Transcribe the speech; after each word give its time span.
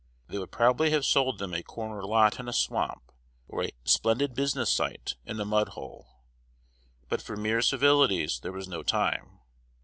They 0.29 0.39
would 0.39 0.49
probably 0.51 0.89
have 0.89 1.05
sold 1.05 1.37
them 1.37 1.53
a 1.53 1.61
"corner 1.61 2.03
lot" 2.03 2.39
in 2.39 2.47
a 2.49 2.53
swamp, 2.53 3.11
or 3.47 3.63
a 3.63 3.69
"splendid 3.85 4.33
business 4.33 4.73
site" 4.73 5.13
in 5.27 5.39
a 5.39 5.45
mud 5.45 5.69
hole; 5.77 6.23
but 7.07 7.21
for 7.21 7.37
mere 7.37 7.61
civilities 7.61 8.39
there 8.39 8.51
was 8.51 8.67
no 8.67 8.81
time. 8.81 9.37